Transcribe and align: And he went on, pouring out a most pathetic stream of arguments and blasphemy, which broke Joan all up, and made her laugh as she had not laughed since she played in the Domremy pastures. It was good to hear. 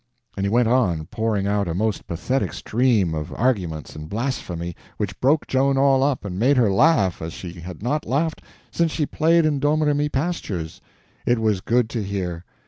And 0.35 0.47
he 0.47 0.49
went 0.49 0.67
on, 0.67 1.05
pouring 1.11 1.45
out 1.45 1.67
a 1.67 1.75
most 1.75 2.07
pathetic 2.07 2.53
stream 2.53 3.13
of 3.13 3.31
arguments 3.35 3.95
and 3.95 4.09
blasphemy, 4.09 4.75
which 4.97 5.19
broke 5.19 5.45
Joan 5.45 5.77
all 5.77 6.01
up, 6.01 6.25
and 6.25 6.39
made 6.39 6.57
her 6.57 6.71
laugh 6.71 7.21
as 7.21 7.33
she 7.33 7.51
had 7.59 7.83
not 7.83 8.07
laughed 8.07 8.41
since 8.71 8.91
she 8.91 9.05
played 9.05 9.45
in 9.45 9.59
the 9.59 9.59
Domremy 9.59 10.09
pastures. 10.09 10.81
It 11.27 11.37
was 11.37 11.61
good 11.61 11.87
to 11.91 12.01
hear. 12.01 12.45